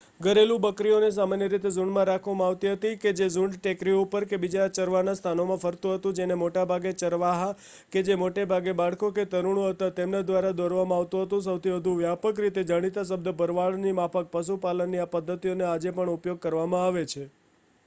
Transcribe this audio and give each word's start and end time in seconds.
ઘરેલું 0.19 0.59
બકરીઓને 0.59 1.07
સામાન્ય 1.11 1.45
રીતે 1.47 1.69
ઝૂંડમાં 1.69 2.05
રાખવામાં 2.05 2.47
આવતી 2.47 2.71
હતી 2.71 2.97
કે 2.97 3.13
જે 3.13 3.27
ઝૂંડ 3.29 3.55
ટેકરીઓ 3.57 4.01
ઉપર 4.01 4.25
કે 4.25 4.39
બીજા 4.39 4.67
ચરવાના 4.71 5.15
સ્થાનોમાં 5.15 5.59
ફરતુ 5.59 5.93
હતુ 5.93 6.13
જેને 6.13 6.35
મોટા 6.37 6.65
ભાગે 6.67 6.93
ચરવાહા 6.95 7.49
કે 7.91 8.03
જે 8.03 8.17
મોટે 8.17 8.45
ભાગે 8.47 8.71
બાળકો 8.75 9.11
કે 9.13 9.27
તરુણો 9.27 9.65
હતા 9.65 9.91
તેમના 9.95 10.23
દ્વારા 10.25 10.53
દોરવામાં 10.55 10.99
આવતું 10.99 11.25
હતું 11.25 11.43
સૌથી 11.43 11.73
વધુ 11.73 11.97
વ્યાપક 11.97 12.41
રીતે 12.41 12.67
જાણીતા 12.67 13.05
શબ્દ 13.05 13.37
ભરવાડની 13.37 13.97
માફક 13.97 14.31
પશુપાલનની 14.31 15.01
આ 15.01 15.11
પદ્ધતિઓનો 15.11 15.69
આજે 15.69 15.93
પણ 15.93 16.13
ઉપયોગ 16.13 16.41
કરવામાં 16.41 16.85
આવે 16.85 17.05
છે 17.11 17.29